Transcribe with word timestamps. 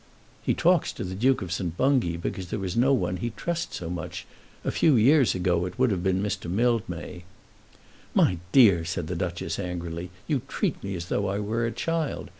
"He 0.41 0.55
talks 0.55 0.91
to 0.93 1.03
the 1.03 1.13
Duke 1.13 1.43
of 1.43 1.51
St. 1.51 1.77
Bungay 1.77 2.17
because 2.17 2.47
there 2.49 2.65
is 2.65 2.75
no 2.75 2.91
one 2.91 3.17
he 3.17 3.29
trusts 3.29 3.77
so 3.77 3.87
much. 3.87 4.25
A 4.65 4.71
few 4.71 4.95
years 4.95 5.35
ago 5.35 5.67
it 5.67 5.77
would 5.77 5.91
have 5.91 6.01
been 6.01 6.23
Mr. 6.23 6.49
Mildmay." 6.49 7.23
"My 8.15 8.39
dear," 8.51 8.83
said 8.83 9.05
the 9.05 9.15
Duchess 9.15 9.59
angrily, 9.59 10.09
"you 10.25 10.41
treat 10.47 10.83
me 10.83 10.95
as 10.95 11.05
though 11.09 11.27
I 11.27 11.37
were 11.37 11.67
a 11.67 11.71
child. 11.71 12.29